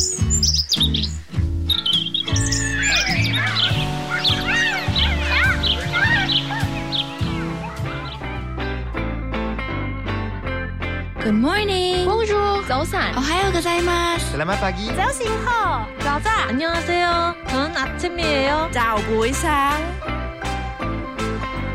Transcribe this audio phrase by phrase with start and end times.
[11.34, 12.06] morning.
[12.06, 12.64] Bonjour.
[12.66, 13.14] 早安。
[13.16, 14.32] 오하요 고자이마스.
[14.32, 14.88] Selamat pagi.
[14.96, 17.34] 早醒好，早早 안녕하세요.
[17.48, 18.70] 저는 아침이에요.
[18.72, 19.76] 早不一상《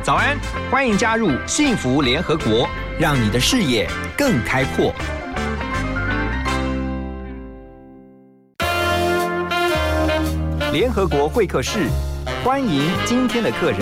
[0.01, 0.35] 早安》，
[0.71, 2.67] 欢迎加入幸福联合国，
[2.99, 3.87] 让你的视野
[4.17, 4.91] 更开阔。
[10.76, 11.88] 联合国会客室，
[12.44, 13.80] 欢迎今天的客人。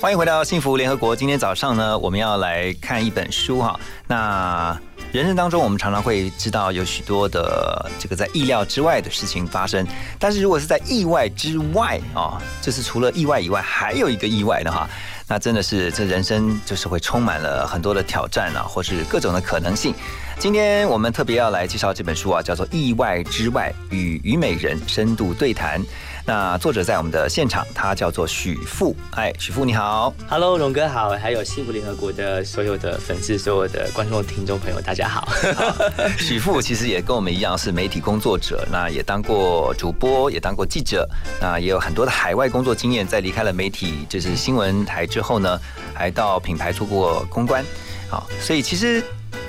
[0.00, 1.14] 欢迎回到幸福联合国。
[1.14, 3.78] 今天早上呢，我们要来看一本书哈。
[4.06, 4.74] 那
[5.12, 9.86] 人生当中，我们常常会知道有许多的这个在意料之外的事情发生，
[10.18, 14.88] 但是如果是在意外之外啊，就是除了意外以外，还有一个意外的哈，
[15.30, 19.94] 那真的是这人生就是会充满了很多的挑战啊，或是各种的可能性。
[20.38, 25.80] 今天我们特别要来介绍这本书啊，叫做《意外之外与虞美人深度对谈》。
[26.28, 28.94] 那作者在我们的现场，他叫做许富。
[29.12, 30.12] 哎，许富你好。
[30.28, 35.26] Hello，荣哥好，还有幸福联合国的所有的粉丝、所有的观众、听众朋友，大家好。
[36.20, 41.08] 许富其实也跟我们一样是媒体工作者，那也当过主播，也当过记者，
[41.40, 43.06] 那也有很多的海外工作经验。
[43.06, 45.58] 在离开了媒体，就是新闻台之后呢，
[45.94, 47.64] 还到品牌做过公关。
[48.10, 49.02] 好，所以其实。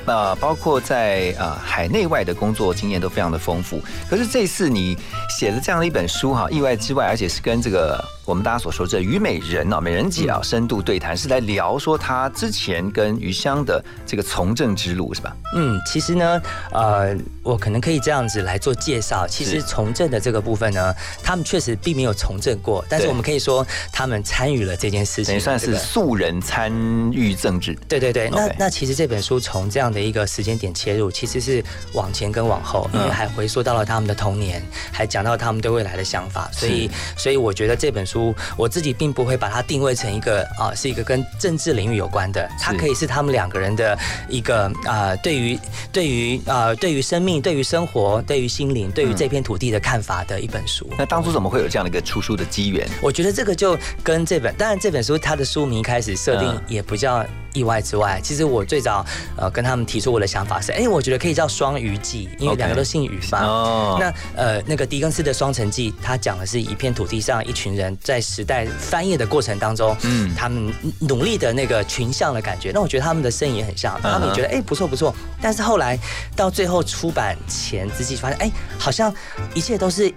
[0.05, 3.79] 呃，包括在呃海内外的工作经验都非常的丰富。
[4.09, 4.97] 可是这次你
[5.37, 15.35] 写了这样的一本书哈，意外之外，而且是跟这个我们大家所说这虞美人啊、美人姐啊深度对谈，是来聊说她之前跟余香的这个从政之路是吧？
[15.55, 16.41] 嗯，其实呢，
[16.71, 19.27] 呃，我可能可以这样子来做介绍。
[19.27, 26.71] 其实从政的这个部分呢，他们确实并没有从政过，但是我们可以说他们参与了这件事情，等于算是素人参
[27.11, 27.77] 与政治。
[27.87, 31.63] 对对对，那那其实这本书从这样的一个时间点切入，其实是
[31.93, 43.97] 往前跟往后，因为嗯还回溯到了他们的童年，还讲到他们对未来的想法，所以所以我觉得这本书我自己并不会把它定位成一个啊是一个跟政治领域有关的，它可以是他们两个人的
[44.27, 45.59] 一个啊对于
[45.91, 50.89] 对于啊对于生命、对于生活、对于心灵、对于嗯这片土地的看法的一本书。
[50.97, 52.87] 那当初怎么会有这样的一个出书的机缘？
[53.01, 56.61] 我觉得这个就跟这本，当然这本书它的书名一开始设定嗯。
[56.67, 58.19] 也不叫意外之外。
[58.23, 59.05] 其实我最早
[59.37, 63.45] 呃跟他们提出我的想法是，哎，我觉得可以叫双鱼记，因为两个都姓余嘛。
[63.45, 72.71] 哦那呃那个狄更斯的《双城记》，他讲的是一片土地上一群人在时代翻页的过程当中，嗯嗯，他们努力的那个群像的感觉。
[72.73, 75.13] 那我觉得他们的身影也很像，他们也觉得哎不错不错。
[75.41, 75.97] 但是后来
[76.35, 79.13] 到最后出版前之际，发现哎好像
[79.53, 80.13] 一切都是。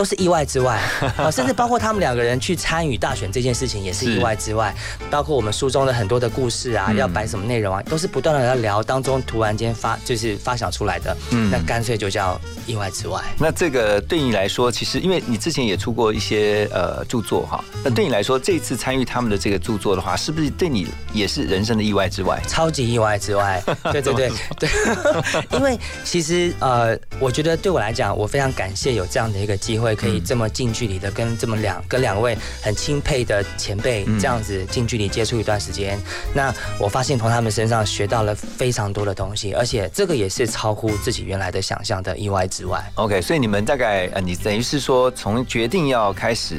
[0.00, 0.80] 都是意外之外
[1.18, 4.16] 啊， 甚至包括他们两个人去参与大选这件事情也是是。
[4.16, 4.74] 意外之外，
[5.10, 6.96] 包括我们书中的很多的故事啊，嗯。
[6.96, 11.50] 要摆什么内容啊，都是不断的在聊当中突然间发就是发想出来的，嗯。
[11.50, 13.22] 那干脆就叫意外之外。
[13.38, 22.40] 那这个对你来说，其实因为你之前也出过一些呃著作哈，那对你来说，这次参与他们的这个著作的话，是不是对你也是人生的意外之外？
[22.48, 23.62] 超级意外之外，
[23.92, 24.32] 对 对对。
[24.58, 24.70] 对，
[25.52, 35.98] 因为其实呃，我觉得对我来讲，我非常感谢有这样的一个机会，可以这么近距离的跟这么两跟两位很钦佩的前辈嗯这样子近距离接触一段时间。
[36.34, 42.82] 那我发现从他们身上学到了非常多的东西，而且这个也是超乎自己原来的想象的意外之外。
[42.94, 46.56] OK，所以你们大概呃，你等于是说从决定要开始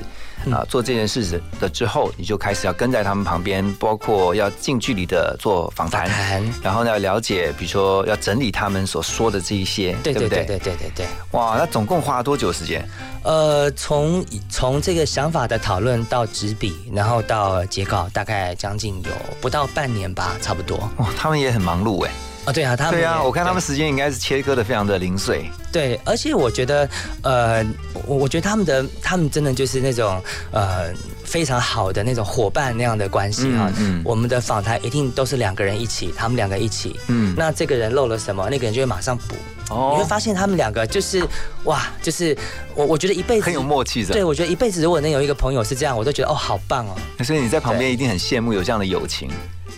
[0.50, 11.06] 啊、做这件事的之后，你就开始要跟在他们旁边，包括要近距离的做访谈，谈然后呢要了解，比如说要整理他们所说的这一些，不对对对对对对对。
[11.32, 12.88] 哇，那总共花了多久时间？
[13.24, 20.78] 呃，从从这个想法的讨论到执笔，然后到结稿，大概将近有不到半年吧，差不多。
[20.98, 22.12] 哇，他们也很忙碌哎。
[22.46, 25.50] 哦，对啊，他们对啊，我看他们对时间应该是切割的非常的零碎。
[25.72, 26.90] 对，而且我觉得，
[27.22, 27.64] 呃，
[28.06, 30.22] 我我觉得他们的他们真的就是那种
[30.52, 30.92] 呃
[31.24, 37.00] 非常好的那种伙伴那样的关系哈、嗯嗯我们的访谈一定都是两个人一起，他们两个一起。
[37.08, 39.36] 嗯，那这个人漏了什么，那个人就会马上补。
[39.70, 41.26] 哦你会发现他们两个就是
[41.64, 42.38] 哇，就是
[42.76, 44.12] 我我觉得一辈子很有默契的。
[44.12, 47.24] 对，我觉得一辈子如果能有一个朋友是这样，我都觉得哦，好棒哦。
[47.24, 49.30] 所以你在旁边一定很羡慕有这样的友情。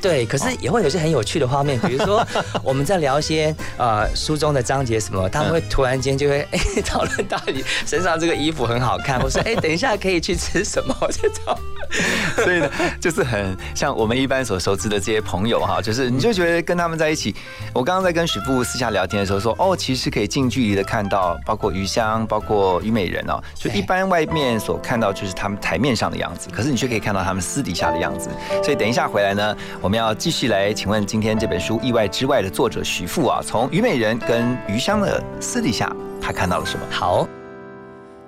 [0.03, 2.21] 对，可是也会有一些很有趣的画面，比如说
[2.61, 11.57] 我们在聊一些呃书中的章节什么，他们会突然间就会 哎讨论到你身上这个衣服很好看，我说哎等一下可以去吃什么这种。
[12.43, 12.69] 所以呢，
[12.99, 17.35] 就是很像我们一般所熟知的这些朋友哈，就是你就觉得跟他们在一起。
[17.73, 28.29] 我刚刚在跟许富私下聊天的时候说，哦，其实可以近距离的看到，包括余香，包括虞美人哦，就一般外面所看到就是他们台面上的样子，可是你却可以看到他们私底下的样子。
[28.63, 36.85] 所以等一下回来呢，我们要继续来请问今天这本书《意外之外》的作者许富啊，从虞美人跟余香的私底下，他看到了什么？
[36.89, 37.27] 好。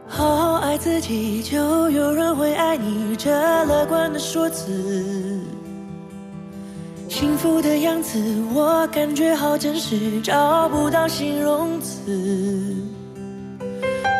[0.07, 3.15] 好好爱自己，就有人会爱你。
[3.15, 3.31] 这
[3.65, 4.71] 乐观的说辞，
[7.09, 8.19] 幸福的样子，
[8.53, 12.75] 我感觉好真实，找不到形容词。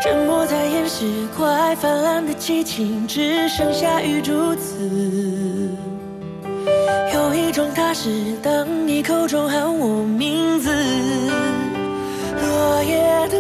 [0.04, 1.06] 沉默在掩饰
[1.36, 4.76] 快泛滥的激情，只剩下雨珠子。
[7.14, 10.70] 有一种踏实，当你口中喊我名字，
[12.42, 13.38] 落叶的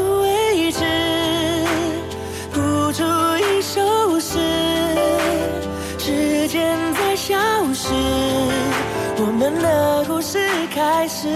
[9.37, 10.39] 们的故事
[10.73, 11.27] 开始，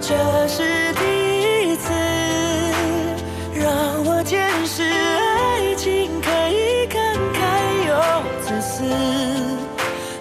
[0.00, 0.14] 这
[0.46, 0.62] 是
[0.94, 1.02] 第
[1.72, 1.92] 一次
[3.52, 6.94] 让我见识爱情可以慷
[7.34, 7.40] 慨
[7.88, 7.90] 又
[8.42, 8.84] 自私，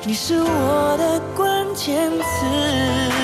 [0.04, 3.19] 你是我的关键词。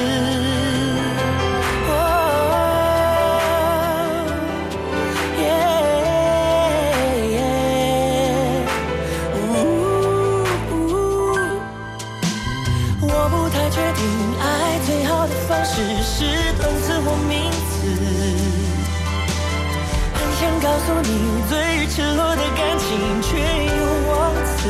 [20.85, 22.85] 诉你，最赤裸的感情
[23.23, 23.27] 却
[23.65, 24.13] 又忘
[24.45, 24.69] 词。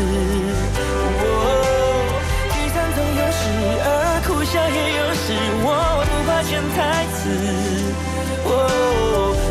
[2.52, 3.44] 聚散总有时，
[3.84, 3.88] 而
[4.26, 5.28] 哭笑也有时，
[5.62, 5.68] 我
[6.08, 6.78] 不怕潜台
[7.12, 7.20] 词。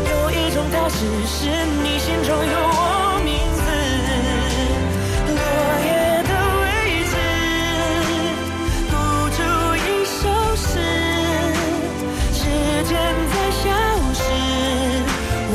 [0.09, 0.97] 有一种踏实，
[1.27, 1.37] 是
[1.83, 3.61] 你心中有我名字。
[5.29, 5.39] 落
[5.85, 5.87] 叶
[6.25, 6.31] 的
[6.61, 6.65] 位
[7.11, 7.13] 置，
[8.89, 8.93] 谱
[9.35, 9.37] 出
[9.77, 10.25] 一首
[10.55, 10.65] 诗，
[12.33, 12.41] 时
[12.89, 12.91] 间
[13.29, 13.63] 在消
[14.15, 14.17] 逝。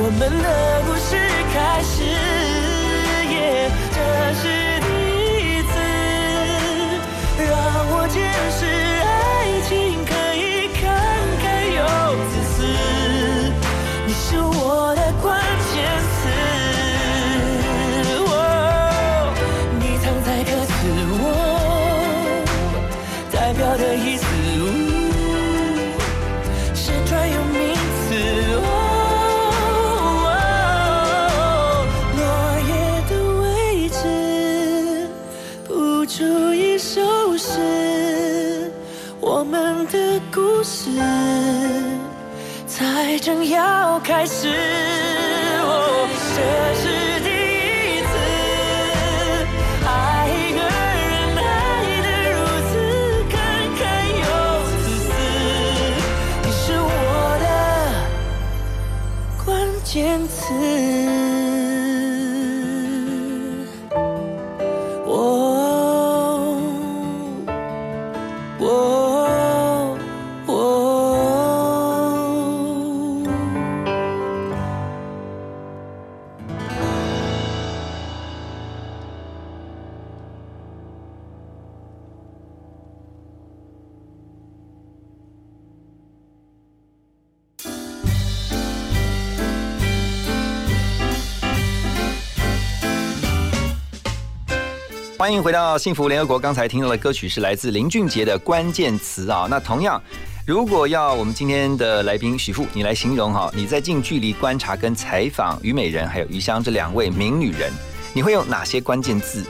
[0.02, 0.46] 我们的
[1.10, 1.69] 故事
[43.50, 44.89] 要开始，
[95.30, 96.40] 欢迎回到幸福联合国。
[96.40, 99.46] 刚才听到的歌曲是来自林俊杰的关键词啊。
[99.48, 100.02] 那同样，
[100.44, 107.72] 如果要我们今天的来宾许富你来形容哈，你在近距离观察跟采访虞美人还有余香这两位名女人，
[108.12, 109.44] 你会用哪些关键字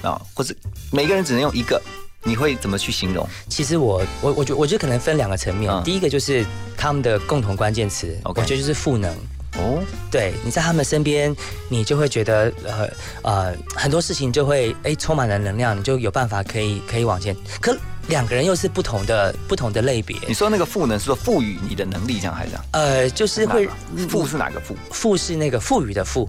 [0.00, 0.18] 啊？
[0.32, 0.54] 或者
[0.90, 1.78] 每个人只能用一个，
[2.22, 3.28] 你会怎么去形容？
[3.50, 5.70] 其实我我我觉我觉得可能分两个层面。
[5.84, 6.42] 第一个就是
[6.74, 9.14] 他们的共同关键词，我觉得就是赋能。
[9.58, 11.34] 哦，对，你在他们身边，
[11.68, 12.88] 你就会觉得呃
[13.22, 17.36] 呃很多事情就会哎充满了能量，你就有办法可以可以往前。
[17.60, 20.16] 可两个人又是不同的不同的类别。
[20.26, 22.64] 你说那个赋能是说赋予你的能力，这样还是这样？
[22.70, 23.68] 呃，就是会
[24.08, 24.74] 赋是哪个赋？
[24.90, 26.24] 赋是那个赋予的赋。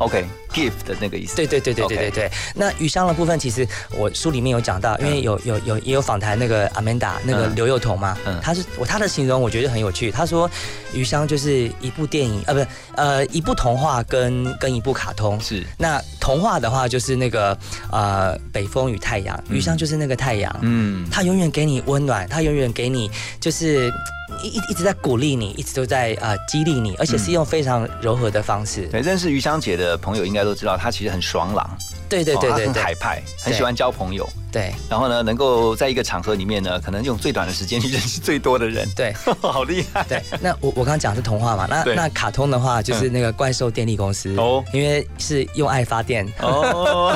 [0.52, 1.36] OK，give 的那个意思。
[1.38, 2.32] 对对对对对对对。
[2.54, 3.66] 那余香的部分，其实
[3.98, 10.12] 我书里面有讲到，因为有有有也有访谈那个阿曼达那个刘幼彤嘛，他是我他的形容我觉得很有趣。
[10.12, 10.50] 他说
[10.92, 15.40] 余香就是一部电影，呃，不是呃一部童话跟跟一部卡通。
[15.40, 15.66] 是。
[15.78, 17.58] 那童话的话就是那个
[17.90, 20.54] 呃北风与太阳，余香就是那个太阳。
[20.62, 21.08] 嗯。
[21.10, 21.70] 他永远给你。
[21.70, 23.94] 你温暖，他永远给你，就是
[24.44, 28.88] 一一一直在鼓励你，一直都在啊激励你，而且是用非常柔和的方式。
[28.88, 31.70] 对，认识余香姐的朋友应该都知道，她其实很爽朗。
[32.10, 34.28] 对对对哦他很对对海派，很喜欢交朋友。
[34.52, 40.04] 对然后呢，能够在一个场合里面呢，可能用最短的时间去认识最多的人，对 好厉害。
[40.10, 40.24] 对。
[40.42, 46.28] 那我我刚刚讲的是童话嘛，那那卡通的话就是那个怪兽电力公司哦哦，因为是用爱发电。
[46.42, 47.16] 哦，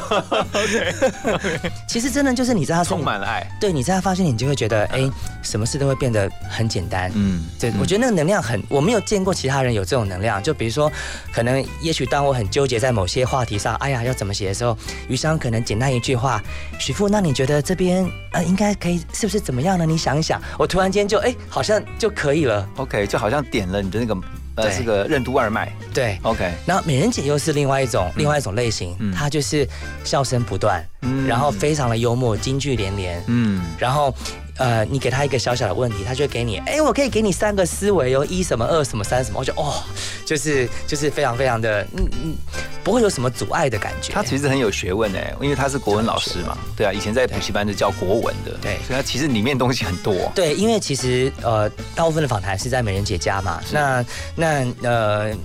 [1.90, 3.44] 其实真的就是你在他充满了爱。
[3.60, 5.10] 对，你在他发现你就会觉得，哎，
[5.42, 7.12] 什么事都会变得很简单。
[7.16, 10.42] 嗯，对，我觉得那个能量很，我没有见过其他人有这种能量。
[10.44, 10.92] 就比如说，
[11.34, 16.42] 可能也许当我很纠结在某些话题上，哎呀要怎么写的时候，余香可能简单一句话，
[16.80, 19.86] 许富，那你觉得这边呃应该可以是不是怎么样呢？
[19.86, 22.68] 你想一想，我突然间就哎好像就可以了。
[22.78, 24.16] OK，就好像点了你的那个
[24.56, 25.72] 呃对这个任督二脉。
[25.94, 29.68] 对，OK，然后美人姐又是另外一种、另外一种类型，嗯她就是
[30.04, 34.14] 笑声不断，嗯然后非常的幽默，金句连连，嗯，然后。
[34.58, 39.84] 呃，你给他一个小小的问题，他就会给你，哎，我可以给你三个思维哦，一什么，二什么，三什么，我就哦，
[40.26, 42.36] 就是就是非常非常的，嗯嗯，
[42.84, 44.14] 不会有什么阻碍的感觉。
[44.14, 50.14] 他其实很有学问哎，因为他是国文老师嘛，对啊，以前在补习班是教国文的，对所以他其实里面东西很多。
[50.36, 54.06] 对，因为其实呃，大部分的访谈是在美人姐家嘛，那
[54.36, 55.36] 那呃。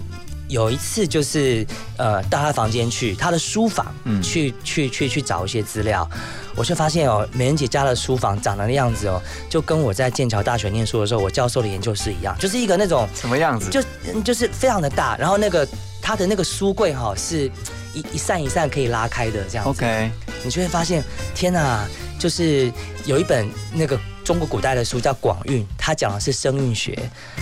[0.48, 6.08] 有一次就是呃到他房间去，他的书房，嗯去去去去找一些资料，
[6.56, 13.70] 我就发现哦，美人姐家的书房长得的样子哦，就跟我在剑桥大学念书的时候，我教授的研究室一样，就是一个那种什么样子？
[13.70, 13.82] 就
[14.22, 15.68] 就是非常的大，然后那个
[16.00, 17.50] 他的那个书柜哈、是
[17.92, 19.70] 一一扇一扇可以拉开的这样子。
[19.70, 20.10] OK，
[20.42, 21.86] 你就会发现，天哪，
[22.18, 22.72] 就是
[23.04, 23.98] 有一本那个
[24.28, 26.94] 中国古代的书叫《广运》，它讲的是声韵学。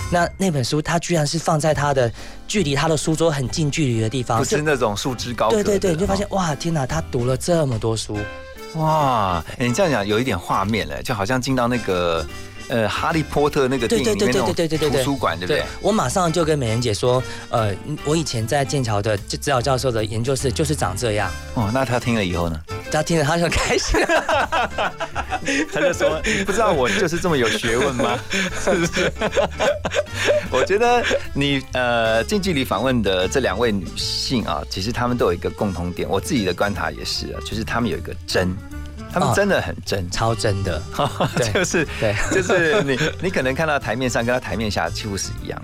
[0.08, 2.08] 那那本书，它居然是放在它的
[2.46, 5.56] 距离他的书桌很近距离的地方，不是那种束之高阁。
[5.56, 8.16] 对对对，你就发现哦哇，天哪，他读了这么多书，
[8.76, 12.24] 哇，哎你这样讲有一点画面嘞，就好像进到那个
[12.68, 15.62] 呃哈利波特那个里面那种图书馆，对不对？
[15.80, 21.30] 我马上就跟美人姐说，呃，我以前在剑桥的指导教授的研究室就是长这样。
[21.54, 22.60] 哦，那他听了以后呢？
[22.90, 24.00] 他听了他就很开心，
[25.72, 28.18] 他就说：“你不知道我就是这么有学问吗？
[28.30, 29.12] 是不是？”
[30.50, 31.04] 我觉得
[31.34, 38.56] 你呃近距离访问的这两位女性啊，其实她们都有一个共同点，我自己的观察也是啊，就是她们有一个真，
[39.18, 40.10] 她们哦真的很真。
[40.10, 40.80] 超真的。
[41.36, 45.58] 对就是对就是你 你可能看到台面上跟他台面下几乎是一样，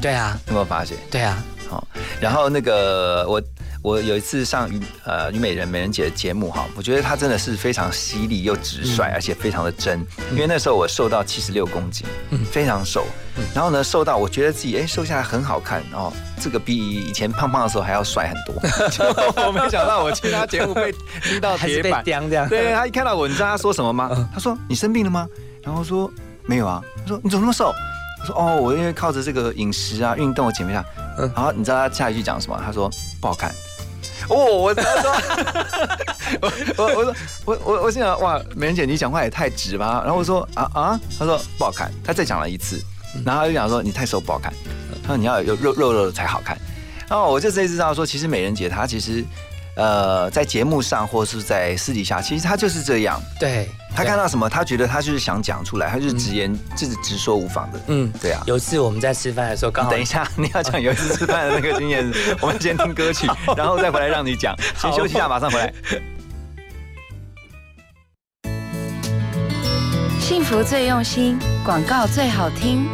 [0.00, 0.96] 对啊，有没有发现？
[1.10, 1.88] 对啊，好，
[2.20, 3.42] 然后那个我
[3.82, 10.04] 我有一次上虞呃虞美人美人姐的节目哈，我觉得她真的是非常犀利又直率，而且非常的真。
[10.32, 12.06] 因为那时候我瘦到七十六公斤，
[12.50, 13.06] 非常瘦。
[13.54, 18.90] 然后呢，瘦到我觉得自己哎瘦下来很好看哦，这个比以前胖胖的时候还要帅很多。
[18.90, 19.04] 就
[19.46, 20.92] 我没想到我去她节目被
[21.22, 22.48] 踢到 铁板，这样。
[22.48, 24.10] 对他一看到我，你知道他说什么吗？
[24.34, 25.26] 他说你生病了吗？
[25.62, 26.10] 然后说
[26.46, 26.82] 没有啊。
[26.96, 27.72] 他说你怎么那么瘦？
[28.20, 30.84] 我说哦，我因为靠着这个饮食啊、运动，我减肥下。
[31.20, 32.60] 嗯然后你知道他下一句讲什么？
[32.64, 33.52] 他说不好看。
[34.28, 35.12] 哦，我他说，
[36.42, 40.02] 我我我说我我我心想哇，美人姐你讲话也太直吧。
[40.04, 41.90] 然后我说啊啊，他说不好看。
[42.04, 42.80] 他再讲了一次，
[43.24, 44.52] 然后他就讲说你太瘦不好看。
[45.02, 46.58] 他说你要有肉肉肉的才好看。
[47.08, 49.24] 然后我就这次知道说，其实美人姐她其实
[49.78, 53.18] 呃在节目上或是在私底下，其实他就是这样。
[53.38, 57.80] 对，他看到什么，他觉得他就是想讲出来，他就是直言，就是直说无妨的。
[57.86, 58.42] 嗯，对啊。
[58.46, 64.54] 有一次我们在吃饭的时候，刚好等一下， 你要讲有一次吃饭的那个经验， 我们先听歌曲，然后再回来让你讲。
[64.76, 65.72] 先休息一下，马上回来。
[70.20, 72.86] 幸福最用心，广告最好听。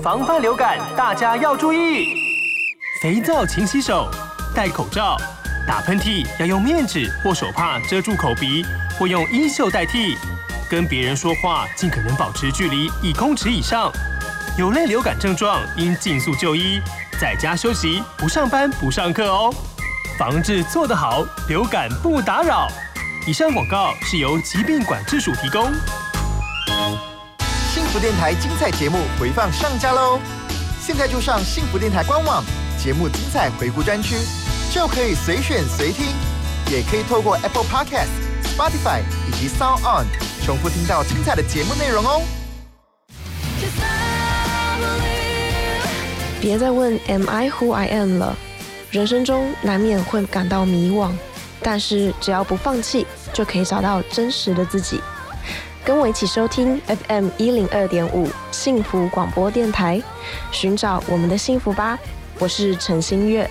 [0.00, 2.27] 防范流感，大家要注意。
[3.00, 4.10] 肥皂勤洗手，
[4.52, 5.16] 戴口罩，
[5.64, 8.66] 打喷嚏要用面纸或手帕遮住口鼻，
[8.98, 10.18] 或用衣袖代替。
[10.68, 13.92] 跟别人说话尽可能保持距离一公尺以上。
[14.58, 16.80] 有类流感症状应尽速就医，
[17.20, 19.54] 在家休息，不上班不上课哦。
[20.18, 22.66] 防治做得好，流感不打扰。
[23.28, 25.70] 以上广告是由疾病管制署提供。
[27.72, 30.18] 幸福电台精彩节目回放上架喽！
[30.80, 32.42] 现在就上幸福电台官网
[32.82, 34.14] 节目精彩回顾专区，
[34.72, 36.06] 就可以随选随听，
[36.70, 38.06] 也可以透过 Apple Podcast、
[38.44, 40.06] Spotify 以及 Sound On
[40.46, 42.22] 重复听到精彩的节目内容哦。
[46.40, 48.36] 别再问 Am I who I am 了。
[48.92, 51.10] 人生中难免会感到迷惘，
[51.60, 55.00] 但是只要不放弃，就可以找到真实的自己。
[55.84, 60.00] 跟我一起收听 FM 一零二点五幸福广播电台，
[60.52, 61.98] 寻找我们的幸福吧。
[62.40, 63.50] 我是陈新月。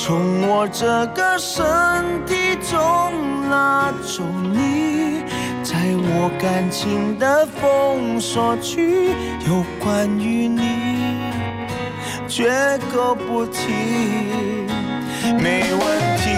[0.00, 1.60] 从我这个身
[2.24, 5.24] 体中拉走你，
[5.64, 9.10] 在我感情的封锁区，
[9.46, 11.18] 有关于你，
[12.28, 12.48] 绝
[12.92, 13.72] 口不提，
[15.36, 16.37] 没问题。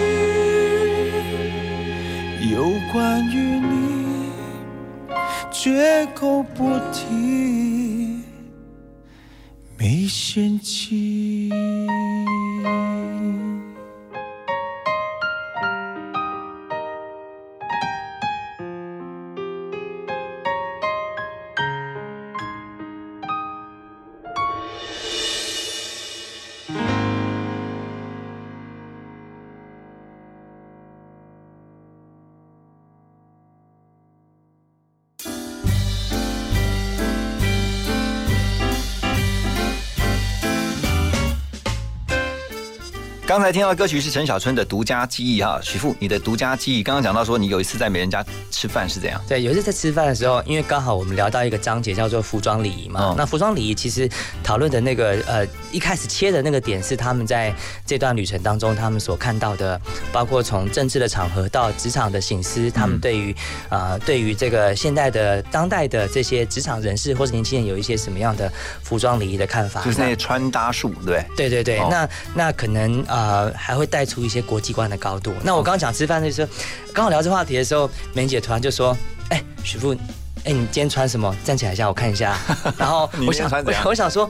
[2.61, 4.29] 有关于你。
[5.51, 8.21] 绝口不提，
[9.79, 11.49] 没嫌弃。
[43.31, 49.21] 刚才听到的歌曲是陈小春的《独家记忆》哈，许富，你的独家记忆，刚刚讲到说你有一次在美人家吃饭是怎样？
[49.25, 54.09] 对，有一次在吃饭的时候，因为刚好我们聊到一个章节叫做服装礼仪嘛，哦那服装礼仪其实
[54.43, 59.79] 讨论的那个呃一开始切的那个点是他们在这段旅程当中他们所看到的，
[60.11, 63.33] 包括从政治的场合到职场的醒思，他们对于
[63.69, 68.51] 呃对于这个现代的当代的这些职场人士或者年轻人有一些什么样的
[68.83, 69.81] 服装礼仪的看法？
[69.85, 71.49] 就是那些穿搭术，对不对？
[71.49, 73.20] 对对那那可能呃
[73.55, 75.33] 还会带出一些国际观的高度。
[75.43, 76.51] 那我刚刚讲吃饭的时候，
[76.93, 78.95] 刚好聊这话题的时候，梅姐突然就说
[79.29, 79.95] ：“哎、徐富。”
[80.43, 81.35] 哎，你今天穿什么？
[81.43, 82.35] 站起来一下，我看一下。
[82.75, 83.47] 然后我想，
[83.85, 84.27] 我想说，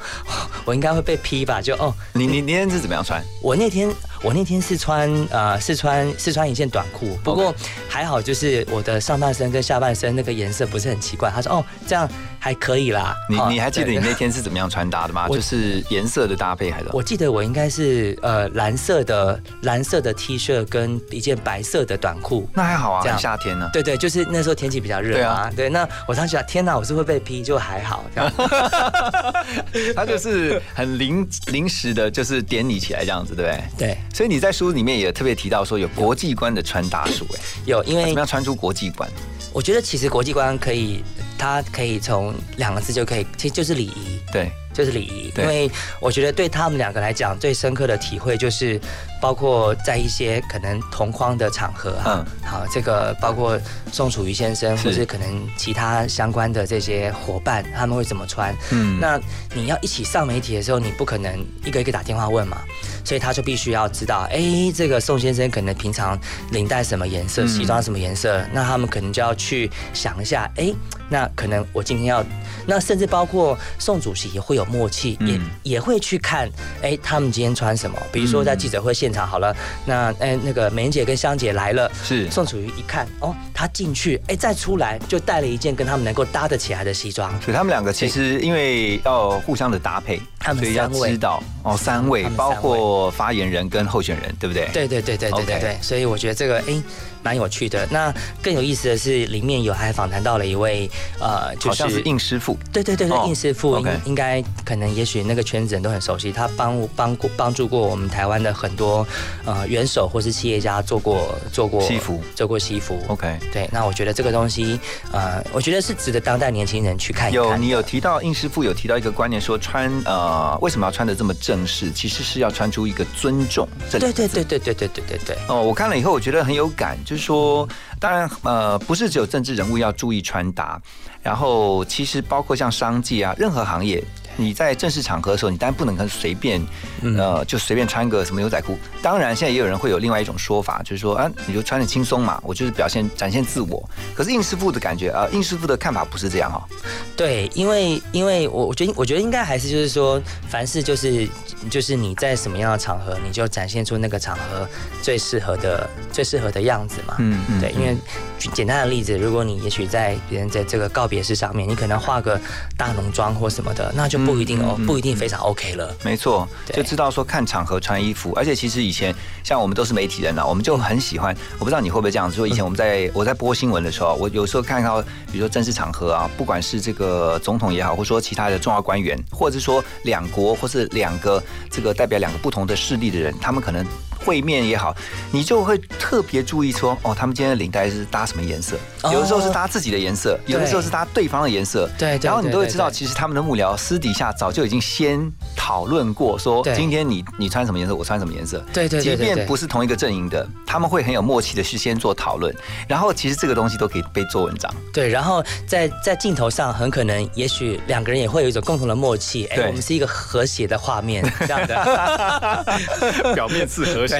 [0.66, 1.62] 我应该会被批吧？
[1.62, 3.24] 就哦，你你你那天是怎么样穿？
[3.42, 3.90] 我那天
[4.24, 7.54] 我那天是穿呃是穿是穿一件短裤，不过
[7.90, 11.30] 还好，就是我的上半身跟下半身那个颜色不是很奇怪。
[11.32, 12.08] 他说哦，这样
[12.40, 13.16] 还可以啦。
[13.30, 15.28] 你哦你还记得你那天是怎么样穿搭的吗？
[15.32, 16.90] 就是颜色的搭配还是？
[16.94, 22.48] 我记得我应该是呃蓝色的蓝色的 T 恤跟一件白色的短裤。
[22.54, 23.70] 那还好啊，这样夏天呢。
[23.74, 25.52] 对对，就是那时候天气比较热啊。
[25.56, 28.32] 对,、那我当时想，天哪，我是会被批，就还好这样。
[29.96, 33.64] 他就是很临临时的，就是点你起来这样子，对不对？
[33.78, 39.10] 对，所以你在书里面也特别提到说有国际观的穿搭术，哎，有，因为怎么样穿出国际观？
[39.54, 41.04] 我觉得其实国际观可以，
[41.38, 44.20] 它可以从两个字就可以，其实就是礼仪。
[44.32, 45.70] 对，就是礼仪，因为
[46.00, 48.80] 我觉得对他们两个来讲，最深刻的体会就是，
[49.22, 53.60] 包括在一些可能同框的场合哈，好，这个包括
[53.92, 54.88] 宋楚瑜先生，是。
[54.88, 58.56] 或是可能其他相关的这些伙伴，他们会怎么穿？
[58.70, 58.98] 嗯。
[59.02, 59.20] 那
[59.54, 62.62] 你要一起上媒体的时候，你不可能一个一个打电话问嘛，
[63.04, 66.18] 所以他就必须要知道，哎，这个宋先生可能平常
[66.52, 70.72] 领带什么颜色，嗯西装什么颜色，那他们可能就要去想一下，哎，
[71.10, 72.24] 那可能我今天要，
[72.66, 75.42] 那甚至包括宋主席也会有默契，也嗯。
[75.64, 76.50] 也会去看，
[76.82, 77.98] 哎，他们今天穿什么？
[78.12, 82.30] 比如说在记者会现场好了，那哎那个美人姐跟香姐来了，是。
[82.30, 91.12] 宋楚瑜一看，哦，他进去，哎，再出来就带了一件跟他们能够搭得起来的西装，所以他们两个其实因为要互相的搭配，他们所以要三位。
[91.12, 92.26] 知道哦，三位。
[92.36, 94.68] 包括发言人跟候选人，对不对？
[94.74, 96.82] 对对对对对对对，所以我觉得这个哎
[97.24, 97.88] 蛮有趣的。
[97.92, 102.58] 那更有意思的是，里面有还访谈到了一位呃，就好像是应师傅。
[102.72, 109.06] 对对对对，哦应师傅应应该可能也许那个圈子人都很熟悉，他帮帮过帮助过我们台湾的很多
[109.46, 113.00] 呃元首或是企业家做过做过西服做过西服。
[113.08, 114.80] OK，对，那我觉得这个东西
[115.12, 117.44] 呃，我觉得是值得当代年轻人去看一看。
[117.44, 121.92] 有你有提到应师傅有提到一个观念，说穿呃为什么要穿的这么正式？
[121.92, 123.68] 其实是要穿出一个尊重。
[123.90, 125.38] 对对对对对对对对对。
[125.48, 127.68] 哦，我看了以后，我觉得很有感，就是说，
[128.00, 130.82] 当然，呃，不是只有政治人物要注意穿搭，
[131.22, 134.02] 然后其实包括像商界啊，任何行业，
[134.42, 136.60] 你在正式场合的时候，你当然不能跟随便，
[137.02, 138.78] 嗯呃，就随便穿个什么牛仔裤。
[139.02, 143.88] 当然，现在也有人会有另外一种说法，就是说，啊，你就穿的轻松嘛，我就是表现展现自我。
[144.16, 146.68] 可是应师傅的感觉，呃，应师傅的看法不是这样哈、
[147.16, 151.28] 对，因为因为我我觉得我觉得应该还是就是说，凡事就是
[151.70, 154.68] 就是你在什么样的场合，你就展现出那个场合
[155.02, 157.16] 最适合的最适合的样子嘛。
[157.20, 157.96] 嗯嗯对，因为
[158.40, 162.40] 举简单的例子，如果你也许在别人在这个告别式上面，你可能化个
[162.78, 165.96] 大浓妆或什么的，那就不一定哦，不一定非常 OK 了。
[166.04, 169.14] 没错，就知道说看场合穿衣服，而且其实以前
[169.44, 171.36] 像我们都是媒体人啊，我们就很喜欢。
[171.60, 183.86] 我不知道你会不会这样子，说以前我们在我在播新闻的时候，我有时候看到，比如说正式场合啊，不管是这个总统也好，或者说其他的重要官员，或者是说两国或是两个这个代表两个不同的势力的人，他们可能。
[184.24, 184.96] 会面也好，
[185.32, 188.78] 你就会特别注意说，哦，他们今天的领带是搭什么颜色？
[189.04, 191.90] 哦有的时候是搭自己的颜色，有的时候是搭对方的颜色。
[191.98, 198.64] 对对然后你都会知道，其实他们的幕僚私底下早就已经先讨论过，说今天你你穿什么颜色，我穿什么颜色。
[198.72, 202.56] 对对即便不是同一个阵营的，他们会很有默契的去先做讨论，
[202.88, 204.72] 然后其实这个东西都可以被做文章。
[204.94, 213.32] 对，然后在在镜头上，很可能也许两个人也会有一种共同的默契，哎，对我们是一个和谐的画面这样的。
[213.34, 214.11] 表面是和谐，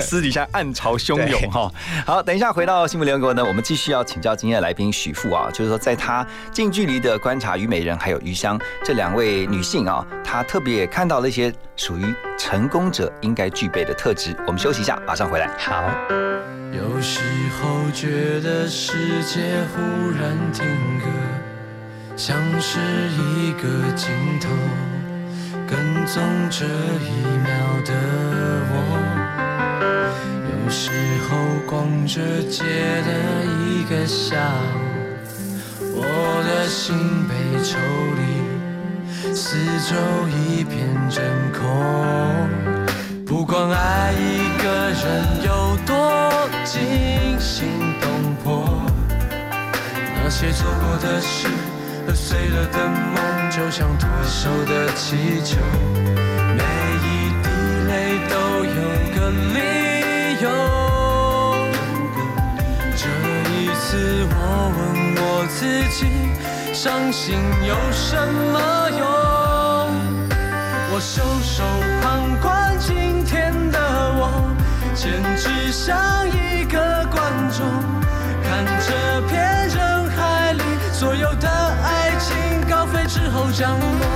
[0.00, 1.72] 私底下暗潮汹涌对哈。
[2.06, 14.34] 好，等一下回到新闻联合国呢，我们继续要请教今天的来宾许富啊，就是说在他近距离的观察虞美人还有余香这两位女性啊，她特别也看到了一些属于成功者应该具备的特质。
[14.46, 15.48] 我们休息一下，马上回来。
[15.58, 15.84] 好。
[16.70, 17.20] 有时
[17.58, 18.92] 候觉得世
[19.24, 19.40] 界
[19.72, 19.80] 忽
[20.20, 20.66] 然停
[21.00, 21.06] 格，
[22.14, 24.48] 像是一个镜头，
[25.68, 25.76] 跟
[26.06, 27.12] 踪这一
[27.44, 27.48] 秒
[27.84, 27.92] 的
[28.70, 28.74] 我。
[30.50, 30.90] 有时
[31.28, 32.64] 候逛着街
[33.04, 33.10] 的
[33.44, 34.36] 一个下
[34.74, 34.76] 午，
[35.94, 36.02] 我
[36.46, 36.96] 的心
[37.28, 37.78] 被抽
[38.16, 38.20] 离，
[39.34, 39.56] 四
[39.88, 39.94] 周
[40.28, 41.60] 一片真空。
[43.26, 45.04] 不管爱一个人
[45.44, 45.92] 有多
[46.64, 47.68] 惊心
[48.00, 48.08] 动
[48.42, 48.46] 魄，
[50.14, 51.46] 那些做过的事
[52.06, 53.16] 和碎了的梦，
[53.58, 55.56] 就像脱手的气球，
[56.56, 56.62] 每
[57.02, 57.06] 一
[57.42, 57.48] 滴
[57.88, 58.72] 泪都有
[59.16, 59.56] 个理
[60.40, 60.46] 由。
[62.96, 63.02] 这
[63.50, 64.32] 一次，我
[64.78, 64.78] 问
[65.16, 65.58] 我自
[65.90, 66.06] 己，
[66.72, 68.16] 伤心有什
[68.52, 68.56] 么
[68.96, 69.04] 用？
[70.92, 71.64] 我袖手
[72.00, 73.78] 旁观，今天的
[74.14, 74.54] 我，
[74.94, 77.66] 简直像一个观众，
[78.40, 78.94] 看着
[83.58, 84.06] 降落。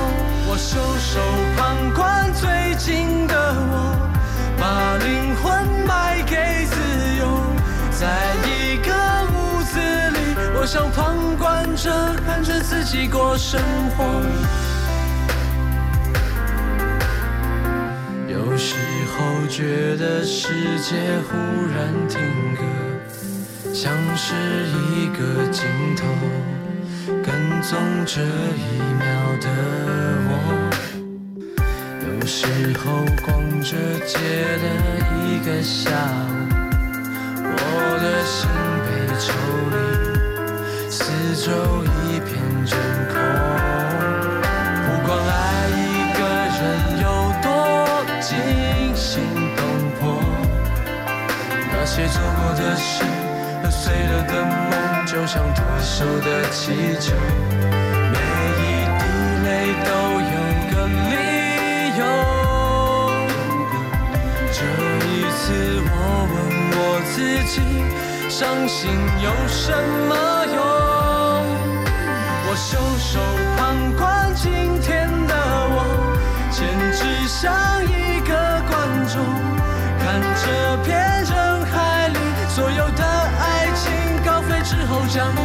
[0.47, 1.19] 我袖手
[1.57, 3.99] 旁观，最近的我，
[4.57, 6.77] 把灵魂卖给自
[7.19, 7.27] 由，
[7.91, 8.07] 在
[8.47, 8.95] 一个
[9.33, 10.17] 屋子里，
[10.55, 11.91] 我像旁观者，
[12.25, 13.61] 看着自己过生
[13.97, 14.05] 活。
[18.29, 18.77] 有时
[19.11, 21.37] 候觉得世界忽
[21.75, 22.21] 然停
[22.55, 24.37] 格，像是
[24.95, 26.05] 一个镜头，
[27.63, 28.61] 跟踪这一
[28.99, 29.07] 秒
[29.41, 29.47] 的
[30.27, 30.33] 我。
[32.05, 32.45] 有时
[32.79, 32.83] 候
[33.25, 33.31] 逛
[33.63, 34.19] 着街
[34.59, 34.67] 的
[35.23, 35.91] 一个下
[36.29, 36.51] 午，
[37.47, 37.55] 我
[38.03, 38.51] 的心
[38.83, 39.25] 被抽
[39.71, 39.77] 离，
[40.91, 41.03] 四
[41.47, 41.53] 周
[41.85, 42.35] 一片
[42.67, 42.75] 真
[43.13, 43.15] 空。
[44.83, 45.31] 不管爱
[45.71, 45.81] 一
[46.19, 46.21] 个
[46.59, 46.61] 人
[46.99, 47.07] 有
[47.45, 47.47] 多
[48.21, 48.27] 惊
[48.97, 49.23] 心
[49.57, 49.63] 动
[50.01, 50.03] 魄，
[51.71, 53.05] 那些做过的事
[53.63, 54.51] 和碎了的梦，
[55.13, 57.13] 就像脱手的气球，
[58.11, 58.61] 每一
[58.97, 59.03] 滴
[59.45, 59.47] 泪
[59.85, 59.91] 都
[60.23, 60.35] 有
[60.71, 61.13] 个理
[61.99, 62.01] 由。
[64.51, 64.57] 这
[65.05, 65.53] 一次，
[65.85, 65.95] 我
[66.33, 66.35] 问
[66.73, 66.81] 我
[67.13, 67.55] 自己，
[68.31, 68.81] 伤心
[69.23, 69.71] 有什
[70.09, 70.11] 么
[70.47, 70.57] 用？
[72.49, 73.21] 我袖手
[73.59, 75.77] 旁观，今天的我，
[76.51, 77.53] 简直像
[77.85, 78.33] 一个
[78.67, 78.73] 观
[79.07, 79.21] 众，
[79.99, 80.43] 看这
[80.85, 80.89] 片
[81.23, 81.31] 人
[81.67, 82.17] 海里
[82.49, 83.05] 所有的
[84.93, 85.41] 后降落。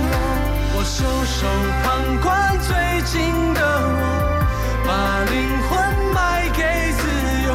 [0.76, 1.48] 我袖手
[1.84, 1.88] 旁
[2.22, 4.02] 观，最近的我，
[4.86, 5.36] 把灵
[5.68, 5.72] 魂
[6.14, 7.02] 卖给自
[7.48, 7.50] 由，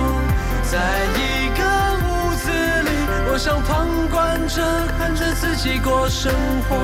[0.72, 0.72] 在
[1.20, 1.20] 一
[1.58, 1.60] 个
[2.00, 2.88] 屋子里，
[3.30, 3.70] 我像旁
[4.08, 4.62] 观者，
[4.98, 6.32] 看着自己过生
[6.68, 6.76] 活。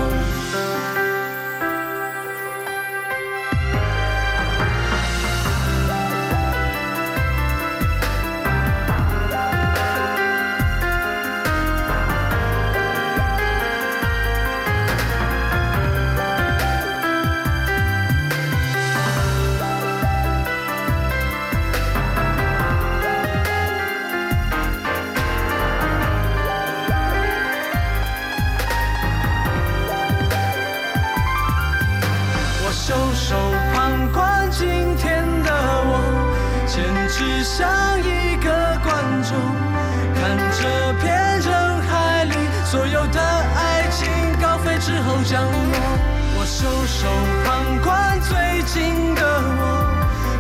[46.59, 47.07] 袖手
[47.45, 49.63] 旁观，最近的我，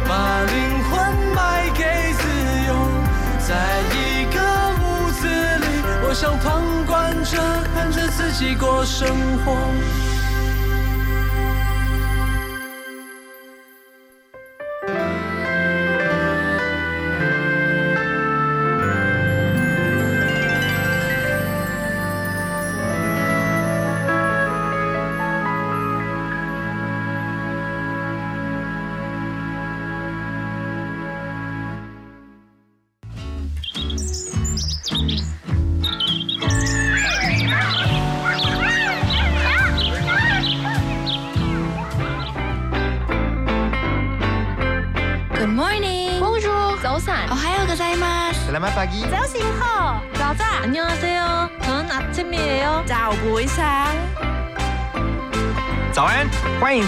[0.09, 0.91] 把灵魂
[1.33, 2.23] 卖给自
[2.67, 2.75] 由，
[3.47, 3.55] 在
[3.95, 4.37] 一个
[4.83, 5.63] 屋子里，
[6.03, 7.39] 我像旁观者，
[7.73, 9.07] 看着自己过生
[9.45, 9.55] 活。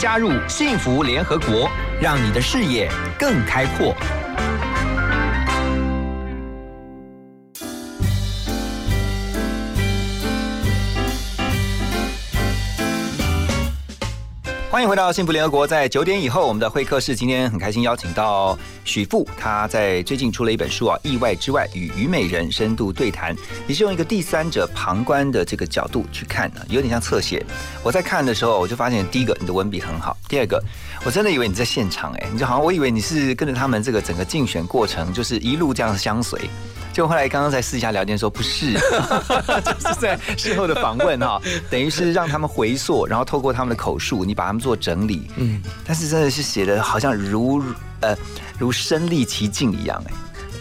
[0.01, 3.95] 加入幸福联合国，让你的视野更开阔。
[14.81, 27.45] 欢迎回到幸福联合国，在九点以后，我们的会客室今天很开心邀请到许富，他在最近出了一本书啊，《意外之外与虞美人深度对谈》，你是用一个第三者旁观的这个角度去看的，有点像侧写。
[27.83, 30.59] 我在看的时候，我就发现，第一个你的文笔很好，第二个
[31.05, 36.40] 我真的以为你在现场，哎，你就好像我以为你是跟着他们这个整个竞选过程，就是一路这样相随。
[37.01, 47.63] 就后来刚刚在私下聊天说不是， 就是在事后的访问哈，等于是让他们回溯，然后透过他们的口述，你把他们做整理，嗯，但是真的是写的好像如
[48.01, 48.15] 呃
[48.59, 50.13] 如身历其境一样哎。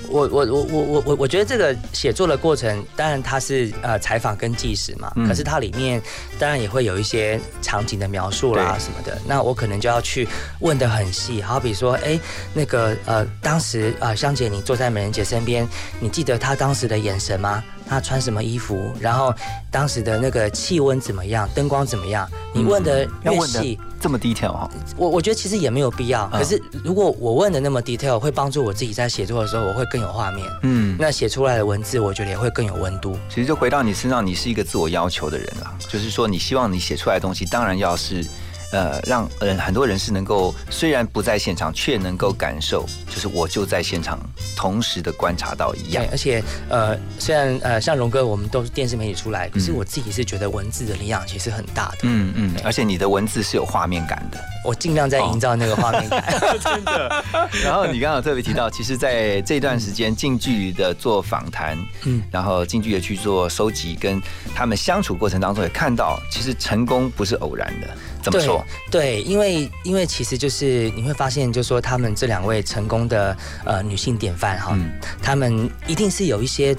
[0.10, 6.02] 我我我我我我我觉得这个写作的过程，当然它是呃采访跟纪实嘛，嗯可是它里面
[6.38, 9.17] 当然也会有一些场景的描述啦什么的。
[9.28, 10.28] 那我可能就要去
[10.60, 12.19] 问的很细，好比说，哎，
[12.54, 15.67] 那个呃，当时呃，香姐你坐在美人姐身边，
[16.00, 17.63] 你记得她当时的眼神吗？
[17.89, 18.91] 她穿什么衣服？
[18.99, 19.34] 然后
[19.71, 21.49] 当时的那个气温怎么样？
[21.56, 22.30] 灯光怎么样？
[22.54, 23.80] 你问的越细。
[23.99, 30.47] 这么 detail 哈，我我觉得其实也没有必要，嗯可是如果我问的那么 detail，会帮助我自己在写作的时候，我会更有画面。
[30.62, 33.17] 嗯，那写出来的文字，我觉得也会更有温度。
[33.28, 38.25] 其实就回到你身上，你是一个自我要求的人啊，就是说你希望你写出来的东西，当然要是。
[38.71, 44.19] 呃，让呃很多人是能够虽然不在现场，却能够感受，就是我就在现场，
[44.55, 46.10] 同时的观察到一样对，。
[46.12, 51.97] 而且呃，虽然呃像荣哥我们都是电视媒体出来，可是嗯我自己是觉得文字的力量其实很大的。
[52.03, 54.39] 嗯嗯，而且你的文字是有画面感的。
[54.63, 56.23] 我尽量在营造那个画面感。
[56.62, 57.23] 真的。
[57.63, 64.21] 然后你刚刚特别提到，其实在这段时间近距离的做访谈，嗯嗯，然后近距离的去做收集，跟
[64.53, 67.88] 他们相处过程当中也看到，其实成功不是偶然的。
[68.21, 68.65] 怎么说？
[68.91, 76.75] 对，对，因为因为其实就是你会发现，就说他们这两位成功的呃女性典范哈，嗯他们一定是有一些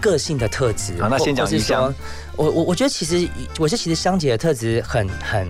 [0.00, 1.00] 个性的特质。
[1.00, 1.80] 好那先讲或或是一下，
[2.36, 5.48] 我我我觉得其实我觉得其实香姐的特质很很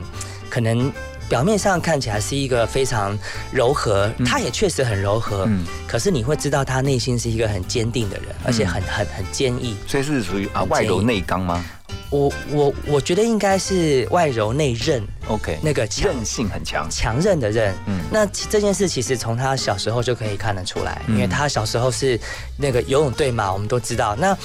[0.50, 0.92] 可能。
[1.28, 3.18] 表面上看起来是一个非常
[3.50, 9.76] 柔和，他也确实很柔和，嗯可是你会知道他内心是一个很坚定的人，而且很很很坚毅。
[9.86, 11.64] 所以是属于啊外柔内刚吗
[12.10, 16.88] 我我我觉得应该是外柔内韧，？OK，那个强韧性很强。
[16.90, 17.74] 强韧的韧。
[17.86, 22.18] 嗯那其这件事其实从他小时候就可以看得出来，嗯因为他小时候是
[22.56, 24.14] 那个游泳队嘛，我们都知道。
[24.16, 24.36] 那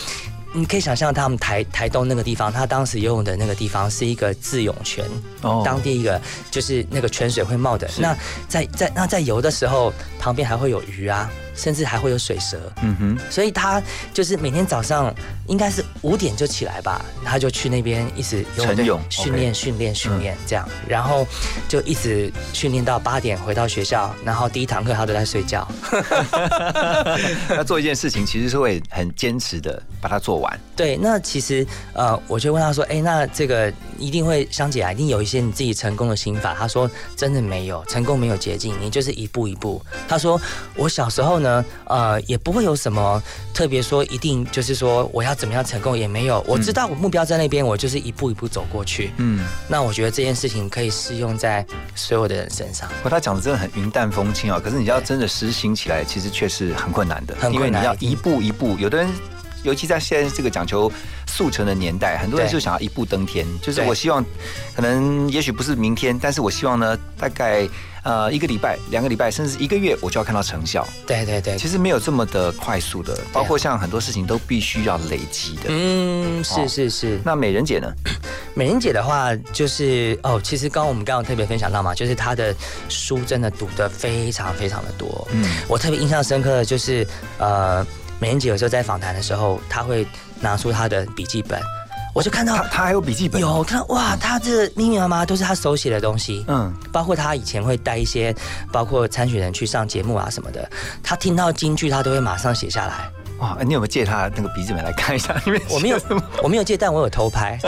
[0.54, 5.06] 你可以想象他们台台东那个地方，他当时游泳的那个地方是一个自泳泉，
[5.42, 7.90] 哦当地一个就是那个泉水会冒的。
[8.00, 8.16] 那
[8.48, 11.30] 在在那在游的时候，旁边还会有鱼啊，
[11.60, 12.72] 甚至还会有水蛇。
[12.82, 13.82] 嗯哼，所以他
[14.14, 15.14] 就是每天早上
[15.48, 21.28] 应该是五点就起来吧，他就去那边一直游晨泳训练、训练、训练这样，然后
[21.68, 25.68] 就一直训练到八点回到学校，然后第一堂课他都在睡觉。
[27.50, 30.60] 那做一件事情，其实是会很坚持的把它做完。
[30.76, 36.56] 对，那其实呃，我就问他说，哎，那这个一定会香姐啊，一定有一些你自己成功的心法。
[36.58, 39.82] 他说真的没有，成功没有捷径，你就是一步一步。
[40.08, 40.40] 他说
[40.76, 41.49] 我小时候呢，
[41.86, 43.22] 呃，也不会有什么
[43.54, 49.12] 特别说一定就是说我要怎么样成功也没有，我知道我目标在那边，我就是一步一步走过去。
[49.18, 52.90] 嗯，那我觉得这件事情可以适用在所有的人身上。
[53.04, 58.78] 不过他讲的真的很云淡风轻啊，可是你要真的实行起来，其实却是很困难的，很困难因为你要一步一步。
[58.80, 59.10] 有的人，
[59.64, 60.92] 尤其在现在这个讲求
[61.28, 64.24] 速成的年代，很多人对就想要一步登天，就是我希望，
[64.76, 67.68] 可能也许不是明天，但是我希望呢，大概
[68.04, 70.88] 呃一个礼拜、两个礼拜，甚至一个月，我就要看到成效。
[71.06, 75.64] 对对对，其实没有这么的快速的，包括像很多事情都必须要累积的。
[75.68, 77.20] 嗯，哦是是是。
[77.24, 77.92] 那美人姐呢？
[78.56, 82.54] 美人姐的话，就是哦，其实刚刚我们刚刚特别分享到嘛，就是她的
[82.90, 85.28] 书真的读的非常非常的多。
[85.32, 87.86] 嗯我特别印象深刻的就是，呃，
[88.20, 90.06] 美人姐有时候在访谈的时候，她会
[90.42, 91.60] 拿出她的笔记本，
[92.14, 98.36] 我就看到她她还有笔记本，有看哇，她这密密麻麻都是她手写的东西，嗯，包括她以前会带一些，
[98.72, 100.70] 包括参选人去上节目啊什么的，
[101.02, 103.10] 她听到京剧，她都会马上写下来。
[103.40, 105.34] 哇，你有没有借她那个笔记本来看一下？
[105.46, 106.00] 里 面我没有，
[106.44, 107.58] 我没有借，但我有偷拍。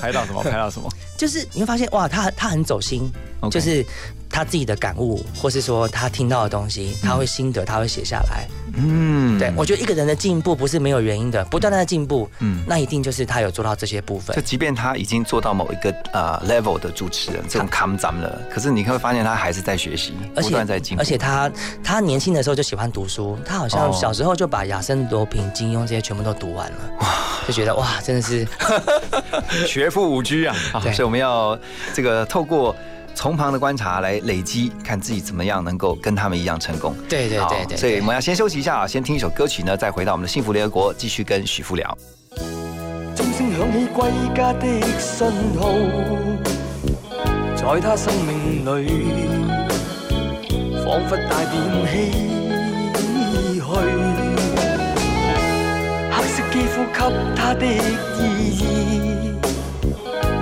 [0.00, 0.42] 拍到什么？
[0.42, 0.88] 拍到什么？
[1.18, 3.12] 就是你会发现哇，他他很走心
[3.50, 3.84] 就是
[4.28, 8.46] 他自己的感悟，或是说他听到的东西，他会心得，他会写下来。
[8.78, 14.42] 嗯，对我觉得一个人的进步不是没有原因的，不断的进步，嗯那一定就是他有做到这些部分就。
[14.42, 21.00] 即便他已经做到某一个呃 level 的主持人，这种 come 咱们了，可是你会发现他还是在学习，不而且断在进步。
[21.00, 21.50] 而且他
[21.82, 27.08] 他年轻的时候就喜欢读书，他好像哦小时候就把亚森罗平、金庸这些全部都读完了，哇
[27.46, 28.46] 就觉得哇，真的是
[29.66, 30.80] 学富五车啊！
[30.92, 31.58] 所以我们要
[31.94, 32.76] 这个透过
[33.16, 36.94] 从旁的观察来累积，看自己怎么样能够跟他们一样成功。
[37.08, 41.98] 对对对对对所以我们要先休息一下啊，先听一首歌曲呢，再回到我们的幸福联合国，继续跟许富聊。
[43.16, 44.66] 钟声响起归家的
[45.00, 45.26] 信
[45.58, 45.72] 号，
[47.56, 48.86] 在他生命里，
[50.84, 51.90] 仿佛带点唏嘘。
[56.12, 57.00] 黑色肌肤给
[57.34, 58.20] 他的意
[58.52, 58.62] 义，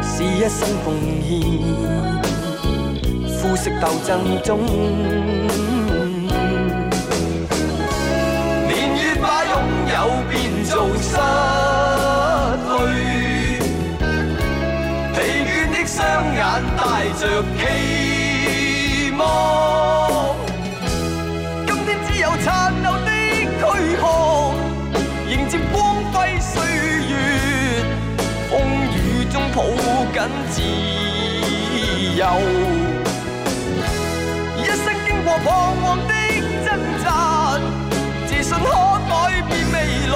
[0.03, 0.87] 是一生奉
[1.23, 2.14] 献。
[3.45, 4.65] 肤色斗争中
[8.67, 9.53] 年月把拥
[9.93, 9.97] 有
[10.31, 11.13] 变做失
[12.65, 12.73] 去
[15.13, 15.95] 疲倦的双
[16.35, 16.41] 眼
[16.75, 16.81] 带
[17.21, 17.23] 着
[17.59, 17.61] 期
[19.19, 19.23] 望。
[21.67, 23.11] 今天只有残留的
[23.61, 23.63] 躯
[24.01, 24.03] 壳
[25.29, 26.51] 迎接光辉岁
[27.11, 27.13] 月
[28.49, 28.53] 风
[28.97, 28.97] 雨
[29.31, 29.59] 中抱
[30.11, 30.17] 紧
[30.49, 30.57] 自
[32.17, 32.84] 由
[35.35, 35.47] 一生经过彷
[35.83, 36.15] 徨的
[36.65, 36.69] 挣
[37.03, 37.07] 扎，
[38.27, 38.65] 自信可
[39.09, 39.13] 改
[39.49, 39.77] 变未
[40.07, 40.15] 来，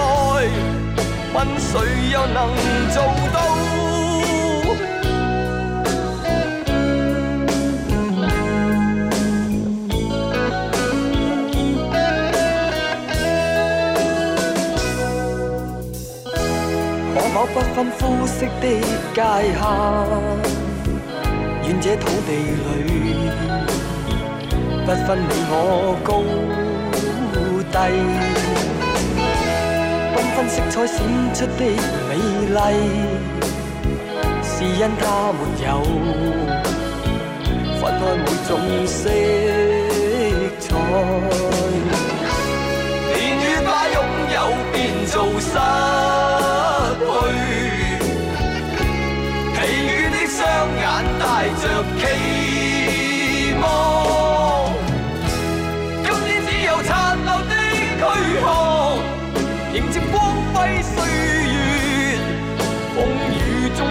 [1.35, 1.71] 问谁
[2.13, 2.37] 又能
[2.93, 2.97] 做
[3.33, 3.37] 到？
[17.15, 18.65] 可不分肤色的
[19.15, 19.61] 界限，
[21.65, 23.08] 愿这土地里
[24.89, 25.53] 不分你我
[26.03, 26.11] 高
[27.71, 27.77] 低，
[30.17, 30.97] 缤纷色彩闪
[31.35, 31.61] 出的
[32.09, 32.11] 美
[32.57, 32.59] 丽，
[34.43, 35.05] 是因它
[35.37, 35.69] 没有
[37.79, 38.51] 分开每种
[38.87, 39.11] 色
[40.59, 40.67] 彩，
[43.13, 43.97] 年月把拥
[44.33, 44.37] 有
[44.73, 44.75] 变
[45.05, 45.53] 做失
[47.05, 47.07] 去，
[49.53, 50.41] 疲倦的双。
[50.81, 50.83] 眼
[51.21, 51.23] 带
[51.61, 51.63] 着
[51.99, 52.03] 期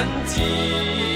[0.00, 1.09] Anh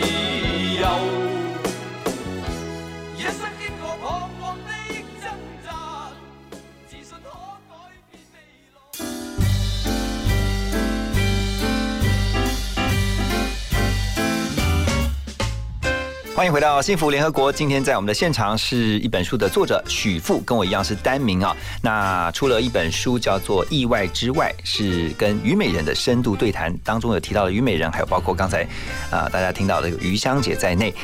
[16.45, 17.51] 欢迎回到幸福联合国。
[17.51, 21.57] 今天在我们的现场是一本书的作者许富，跟我一样是单名啊。
[21.81, 28.63] 那出了一本书叫做《意外之外》，是跟虞美人的深度对谈当中有提到的虞美人，还有包括刚才
[29.11, 30.95] 啊大家听到的余香姐在内。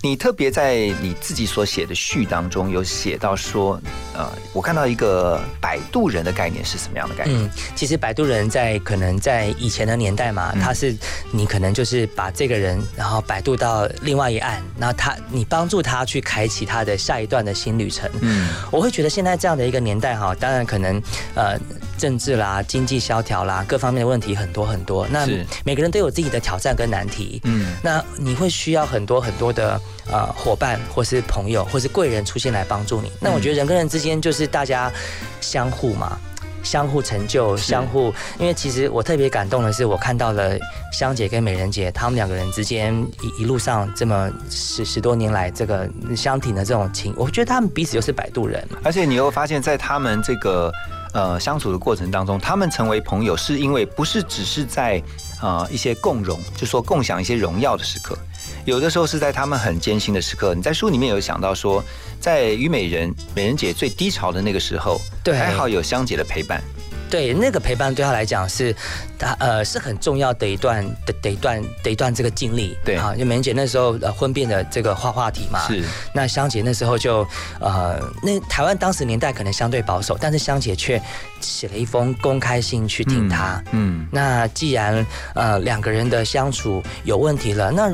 [0.00, 3.80] 你特别在你自己所写的序当中有写到说，
[4.14, 7.42] 呃，我看到一个摆渡人的概念是什么样的概念？
[7.42, 10.94] 嗯，其实摆渡人在可能在以前的年代嘛，他是
[11.32, 14.62] 你可能就是把这个人然后摆渡到另外一岸。
[14.84, 18.10] 那他，你帮助他去开启他的下一段的新旅程。
[18.20, 21.02] 嗯，我会觉得现在这样的一个年代哈，当然可能
[21.34, 21.58] 呃
[21.96, 25.08] 政治啦、经济萧条啦，各方面的问题很多很多。
[25.08, 25.26] 那
[25.64, 27.40] 每个人都有自己的挑战跟难题。
[27.44, 33.10] 嗯，那你会需要很多很多的呃伙伴，或是朋友，或是贵人出现来帮助你。
[33.18, 34.92] 那我觉得人跟人之间就是大家
[35.40, 36.20] 相互嘛。
[36.64, 40.58] 相互成就，相互，因为其实我特别感动的是，我看到了
[40.92, 48.66] 香姐跟美人姐他们两个人之间一一路上这么十十多年来这个相挺的这种情，我觉得他们彼此就是摆渡人。
[48.82, 50.72] 而且你又发现，在他们这个
[51.12, 55.02] 呃相处的过程当中，他们成为朋友，是因为不是只是在
[55.42, 58.16] 呃一些共荣，就说共享一些荣耀的时刻。
[58.64, 60.54] 有的时候是在他们很艰辛的时刻。
[60.54, 61.82] 你在书里面有想到说，
[62.18, 66.62] 在虞美人美人姐最低潮的那个时候，对，还好有香姐的陪伴。
[67.10, 68.74] 对，那个陪伴对他来讲是，
[69.16, 72.76] 他呃是很重要的一段的的一段的一段这个经历。
[72.84, 75.60] 对啊，就美人姐那时候呃婚变的这个话话题嘛。
[75.68, 75.84] 是。
[76.12, 77.24] 那香姐那时候就
[77.60, 81.00] 呃，那台湾当时年代可能相对保守，但是香姐却
[81.40, 83.62] 写了一封公开信去听他。
[83.72, 84.08] 嗯。
[84.10, 87.92] 那既然呃两个人的相处有问题了，那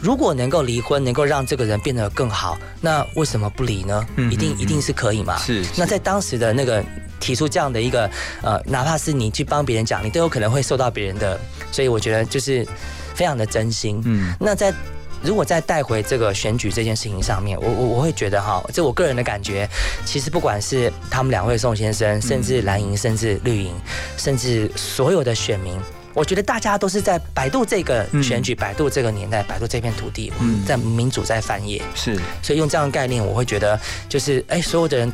[0.00, 4.06] 如果能够离婚，能够让这个人变得更好，那为什么不离呢？
[4.30, 5.38] 一定一定是可以嘛。
[5.38, 5.64] 是。
[5.76, 6.84] 那在当时的那个。
[7.20, 8.08] 提出这样的一个
[8.42, 11.38] 呃，哪怕是你去帮别人讲，你都有可能会受到别人的，
[11.72, 12.64] 所以我觉得就是
[13.12, 14.00] 非常的真心。
[14.04, 14.72] 嗯，那在
[15.20, 19.68] 如果再带回这个选举这件事情上面，我我我会觉得哈，这我个人的感觉，
[20.06, 23.74] 其实不管是他们两位宋先生，甚至蓝营，甚至绿营，
[24.16, 25.76] 甚至所有的选民，
[26.18, 30.32] 我觉得大家都是在百度这个选举，百度这个年代，百度这片土地，
[30.66, 31.80] 在民主在翻页。
[31.94, 35.12] 是，所以用这样的概念，我会觉得就是哎，所有的人。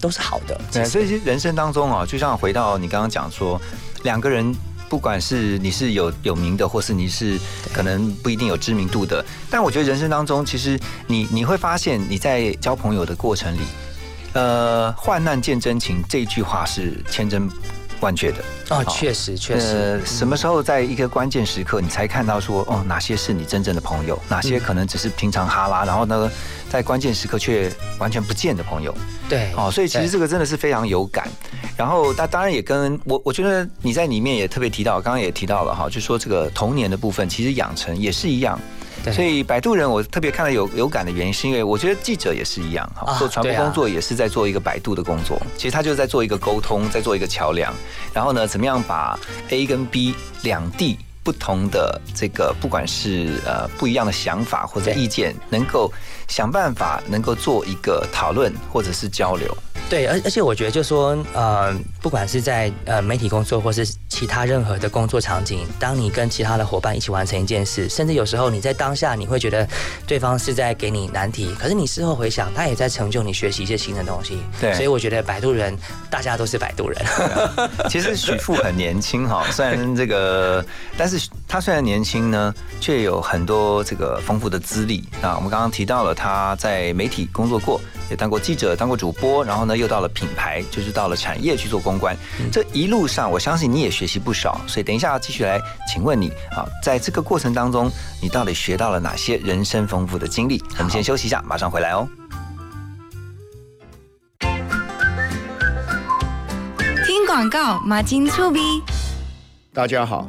[0.00, 3.58] 都是好的，对，所以人生当中啊，就像回到你刚刚讲说，
[4.02, 4.54] 两个人
[4.86, 7.38] 不管是你是有有名的，或是你是
[7.72, 13.60] 可能不一定有知名度的，但我觉得人生当中，其实你你会发现你在交朋友的过程里，
[14.34, 17.48] 呃，患难见真情这句话是千真
[18.00, 26.30] 万确的啊，确实确实，什么时候在一个关键时刻，你才看到说哦，哪些是你真正的朋友，哪些可能只是平常哈拉，然后呢？
[26.70, 27.70] 在关键时刻却
[28.00, 28.92] 完全不见的朋友，
[29.28, 31.28] 对，哦，所以其实这个真的是非常有感。
[31.76, 38.58] 然后，那当然也跟我，我觉得你在里面也特别提到，刚刚也提到了哈，就说这个童年的部分，其实养成也是一样。
[39.12, 45.40] 所以摆渡人，我特别看到有有感的原因，是因为我觉得记者也是一样，哈，做传播工作也是在做一个摆渡的工作。
[45.56, 47.72] 其实他就是在做一个沟通，在做一个桥梁。
[48.12, 49.18] 然后呢，怎么样把
[49.50, 50.98] A 跟 B 两地。
[51.24, 55.90] 不同的这个，不管是呃不一样的想法或者意见，能够
[56.28, 59.56] 想办法能够做一个讨论或者是交流。
[59.88, 69.68] 对，而而且我觉得，就说呃，不管是在呃媒体工作，或是其他任何的工作场景，当你跟其他的伙伴一起完成一件事，甚至有时候你在当下你会觉得
[70.06, 74.38] 对方是在给你难题，可是你事后回想，他也在成就你学习一些新的东西。
[74.58, 75.76] 对，所以我觉得摆渡人，
[76.08, 77.04] 大家都是摆渡人。
[77.90, 80.64] 其实许富很年轻哈， 虽然这个，
[80.96, 81.13] 但是
[81.48, 85.34] 他虽然年轻呢，却有很多这个丰富的资历啊。
[85.36, 87.80] 我们刚刚提到了他在媒体工作过。
[88.10, 92.14] 也当过记者，当过主播，然后呢，又到了品牌，就是到了产业去做公关。
[92.52, 94.60] 这一路上，我相信你也学习不少。
[94.66, 95.58] 所以等一下继续来
[95.90, 97.90] 请问你啊，在这个过程当中，
[98.20, 100.62] 你到底学到了哪些人生丰富的经历？
[100.76, 102.06] 我们先休息一下，马上回来哦。
[107.06, 108.60] 听广告，马金粗逼。
[109.72, 110.28] 大家好，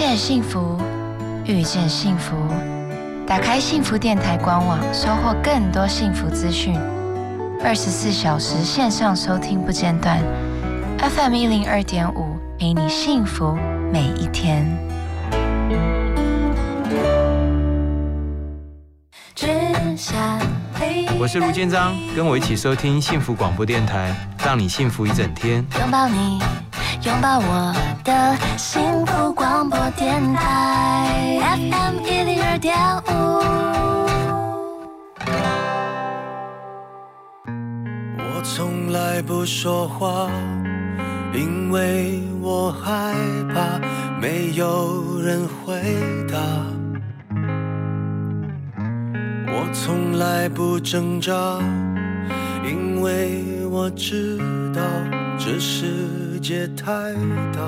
[0.00, 0.78] 听见幸福，
[1.44, 2.34] 遇见幸福。
[3.26, 6.74] 打开幸福电台官网，收获更多幸福资讯。
[7.62, 10.18] 二十四小时线上收听不间断
[11.00, 13.54] ，FM 一零二点五，陪你幸福
[13.92, 14.66] 每一天。
[21.18, 25.62] 我是卢建章，跟我一起收听幸福广播电台，让你幸福一整天。
[25.78, 26.40] 拥抱你。
[27.02, 27.74] 拥抱我
[28.04, 32.76] 的幸福广播电台 FM 一零二点
[33.08, 33.10] 五。
[38.18, 40.28] 我从来不说话，
[41.32, 43.14] 因为我害
[43.54, 43.80] 怕
[44.20, 45.80] 没有人回
[46.30, 46.38] 答。
[49.46, 51.32] 我从来不挣扎，
[52.62, 54.36] 因为我知
[54.74, 54.82] 道
[55.38, 56.29] 这是。
[56.42, 57.12] 世界太
[57.52, 57.60] 大，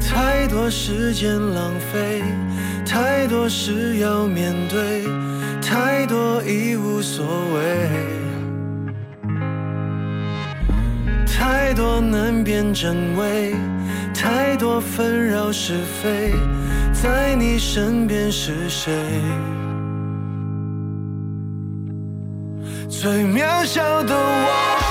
[0.00, 2.22] 太多时间浪费，
[2.86, 5.02] 太多事要面对，
[5.60, 7.90] 太多已无所谓，
[11.26, 13.56] 太多难辨真伪，
[14.14, 16.32] 太多纷扰是非，
[16.92, 18.92] 在你身边是谁？
[22.88, 24.83] 最渺小的我。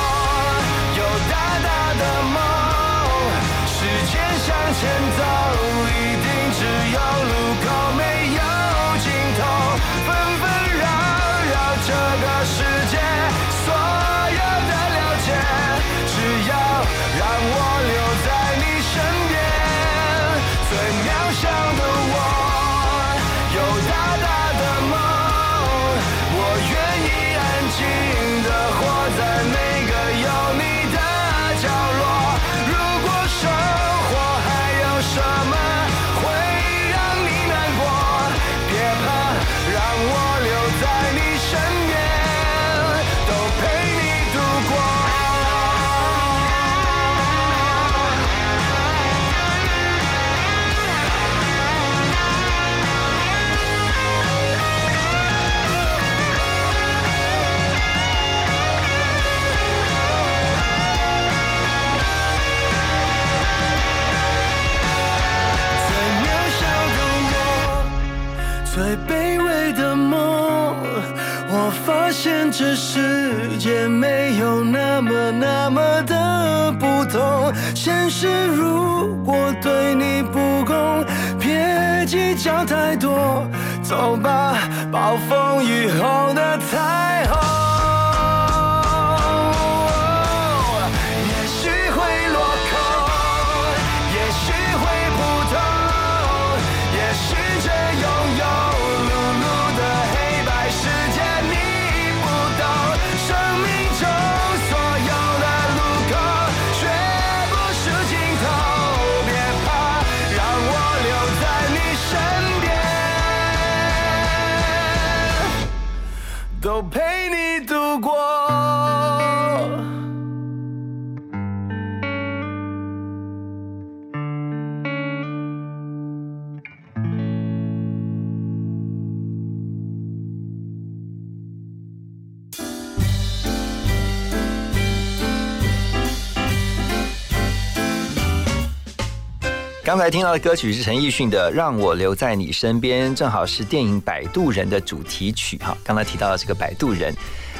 [139.86, 145.78] 刚才听到的歌曲是陈奕迅的《让我留在你身边》，正好是电影《摆渡人》的主题曲哈。
[145.84, 147.14] 刚才提到的这个摆渡人，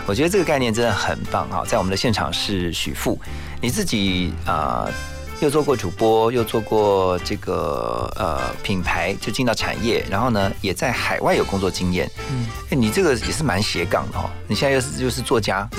[0.06, 1.66] 我觉得这个概念真的很棒哈。
[1.68, 3.20] 在我们的现场是许富，
[3.60, 4.92] 你自己啊、呃
[5.42, 12.10] 又做过主播，又做过这个呃品牌，就进到产业，然后呢也在海外有工作经验。
[12.32, 14.30] 嗯哎，你这个也是蛮斜杠的哦。
[14.48, 15.68] 你现在又是又是作家，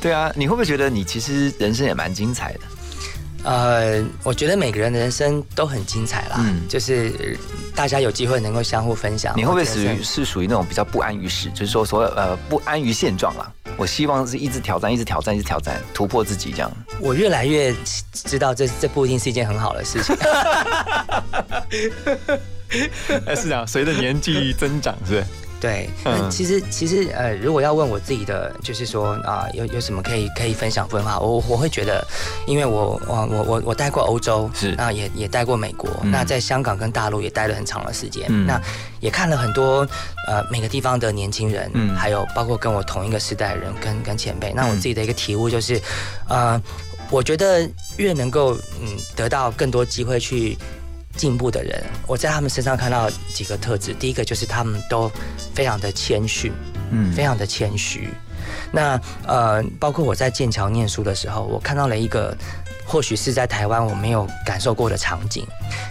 [0.00, 2.60] 对啊，你会不会觉得你其实人生也蛮精彩的？
[3.44, 7.26] 呃，我觉得每个人的人生都很精彩啦，就是呃
[7.74, 9.32] 大家有机会能够相互分享。
[9.36, 13.50] 你会不会属于是属于那种比较不安于世，就是说所有呃不安于现状啦？
[13.76, 16.70] 我希望是一直挑战，一直挑战，一直挑战，突破自己这样。
[17.00, 17.72] 我越来越
[18.12, 20.16] 知道这这不一定是一件很好的事情。
[23.24, 25.24] 哎，是啊，随着年纪增长，是不是？
[25.60, 26.18] 对，嗯。
[26.18, 32.06] 那其实其实呃，如果要问我自己的，就是说啊、有有什么可以可以分享分化，我我会觉得，
[32.46, 36.10] 因为我我我我我待过欧洲，是，那也也待过美国，嗯。
[36.10, 38.46] 那在香港跟大陆也待了很长的时间，嗯。
[38.46, 38.60] 那
[39.00, 39.86] 也看了很多
[40.26, 41.94] 呃每个地方的年轻人，嗯。
[41.96, 45.80] 还有包括跟我同一个时代的人跟跟前辈，那我嗯自己的一个体悟就是，
[46.28, 46.60] 呃，
[47.10, 50.56] 我觉得越能够嗯得到更多机会去。
[51.18, 53.92] 进步的人，我在他们身上看到几个特质。
[53.92, 55.10] 第一个就是他们都
[55.52, 56.52] 非常的谦逊，
[56.92, 58.08] 嗯非常的谦虚。
[58.72, 62.34] 那呃，包括我在剑桥念书的时候，我看到了一个
[62.86, 65.44] 或许是在台湾我没有感受过的场景。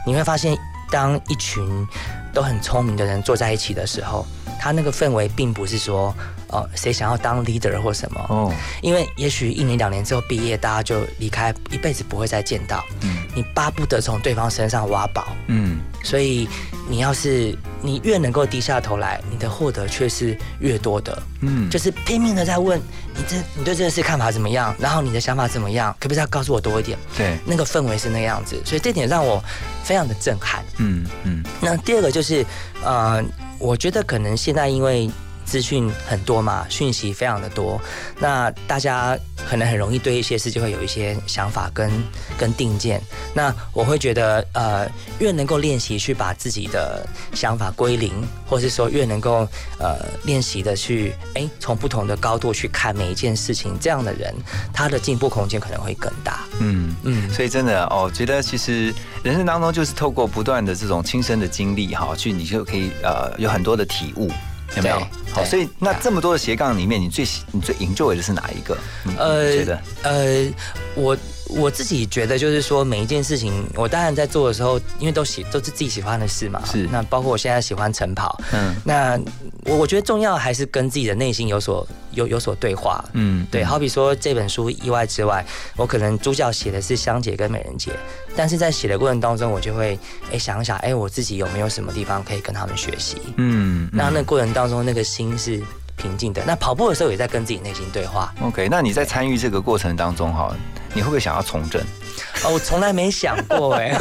[0.06, 0.58] 你会发现，
[0.90, 1.86] 当一群
[2.34, 4.26] 都很聪明的人坐在一起的时候，
[4.60, 6.14] 他那个氛围并不是说，
[6.50, 8.26] 呃，谁想要当 leader 或什么。
[8.30, 12.84] 哦，因为也许一年两年之后毕业，大家就离开，一辈子不会再见到。
[13.02, 15.28] 嗯你巴不得从对方身上挖宝。
[15.48, 16.48] 嗯所以
[16.90, 21.22] 你要是你越能够低下头来，你的获得却是越多的。
[21.42, 22.80] 嗯就是拼命的在问
[23.14, 26.98] 你这你对这件事看法怎么样，然后你的想法怎么样，可不可以再告诉我多一点？
[27.18, 29.44] 对，那个氛围是那个样子，所以这点让我
[29.84, 30.64] 非常的震撼。
[30.78, 32.46] 嗯嗯那第二个就是，
[32.82, 33.22] 呃，
[33.60, 35.12] 我觉得可能现在因为
[35.48, 37.82] 资讯很多嘛，讯息非常的多，
[38.20, 39.18] 那大家
[39.50, 41.90] 可能很容易对一些事就会有一些想法跟
[42.38, 43.02] 跟定见。
[43.34, 44.86] 那我会觉得，呃，
[45.20, 48.12] 越能够练习去把自己的想法归零，
[48.46, 49.48] 或是说越能够
[49.80, 54.36] 呃练习的去，哎，从不同的高度去看每一件事情，这样的人，
[54.74, 56.46] 他的进步空间可能会更大。
[56.60, 58.94] 嗯嗯，所以真的哦，觉得其实
[59.24, 64.30] 人生当中就是透过不断的这种亲身的经历哈，去你就可以呃有很多的体悟，
[64.76, 65.00] 有没有？
[65.32, 68.78] 好，所以那这么多的斜杠里面，你最喜你最 enjoy 的是哪一个？
[69.18, 69.82] 呃你觉得？
[70.04, 70.54] 呃，
[70.96, 71.18] 我
[71.50, 76.62] 我自己觉得就是说，每一件事情，我当然在做的时候，因为都喜都是自己喜欢的事嘛。
[76.66, 79.20] 是那包括我现在喜欢晨跑，嗯那
[79.66, 83.04] 我我觉得重要还是跟自己的内心有所有有所对话。
[83.14, 85.46] 嗯，对，好比说这本书意外之外，
[85.76, 87.92] 我可能主角写的是香姐跟美人姐，
[88.36, 89.98] 但是在写的过程当中，我就会
[90.32, 93.18] 哎想一想，哎我自己有没有什么地方可以跟他们学习？
[93.38, 95.62] 嗯，那那过程当中，那个心是
[95.96, 96.44] 平静的。
[96.46, 98.34] 那跑步的时候也在跟自己内心对话。
[98.42, 100.56] OK，那你在参与这个过程当中哈，
[100.98, 101.80] 你会不会想要从政？
[102.44, 103.96] 哦，我从来没想过哎。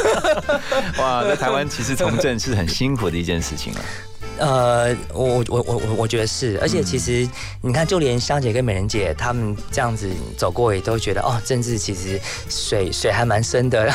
[0.97, 3.81] 哇，在台湾其实从政是很辛苦的一件事情啊。
[4.39, 7.27] 呃，我我我我我我觉得是，而且其实
[7.61, 13.91] 你看，就连香姐跟美人姐他们这样子走过，也都觉得哦，政治其实水水还蛮深的，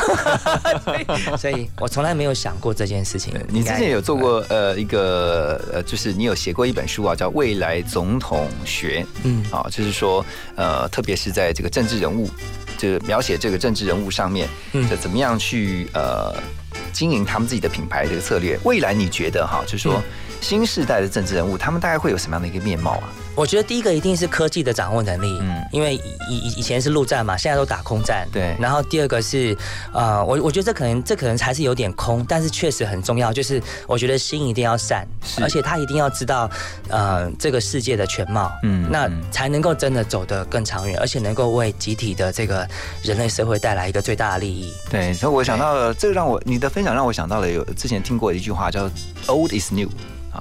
[0.83, 3.33] 所以所以我从来没有想过这件事情。
[3.47, 10.25] 你之前有做过呃一个呃，就是你有写过一本书啊，叫《未来总统学》，嗯，啊，就是说
[10.57, 12.29] 呃，特别是在这个政治人物，
[12.83, 14.47] 就描写这个政治人物上面，
[15.01, 16.35] 怎么样去呃
[16.91, 18.59] 经营他们自己的品牌这个策略。
[18.63, 20.01] 未来你觉得哈，就是说。
[20.43, 23.09] 新时代的政治人物，他们大概会有什么样的一个面貌啊？
[23.35, 28.55] 我觉得第一个一定是科技的掌握能力，嗯，因为以以以前是陆战嘛，现在都打空战，对。
[28.59, 29.57] 然后第二个是，
[29.91, 35.07] 呃，我我觉得这可能这可能还是有点空，但是确实很重要，就是我觉得心一定要善，
[35.41, 36.47] 而且他一定要知道，
[36.89, 42.67] 呃，这个世界的全貌，嗯，那才能够真的走得更长远，而且能够为集体的这个
[43.01, 44.71] 人类社会带来一个最大的利益。
[44.91, 48.87] 对，所以我想到了，这个让我你的分享让我想到了有之前听过一句话叫
[49.25, 49.89] “old is new”。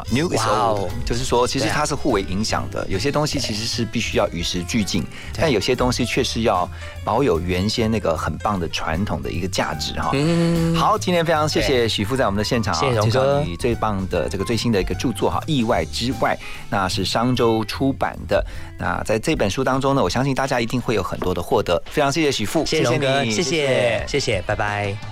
[0.03, 2.87] 啊，new is old，就是说，其实它是互为影响的。
[2.89, 5.05] 有些东西其实是必须要与时俱进，
[5.37, 6.69] 但有些东西却是要
[7.05, 10.11] 保有原先那个很棒的传统的一个价值哈。
[10.15, 16.37] 嗯，好，今天非常谢谢许富在我们的现场，谢谢绍你最棒的这个最新的一个著作哈，《意外之外》，
[16.69, 18.45] 那是商周出版的。
[18.79, 21.81] 那在这本书当中呢，我相信大家一定会有很多的获得。
[21.87, 25.12] 非常谢谢许富，谢谢你，谢谢，谢谢，拜拜。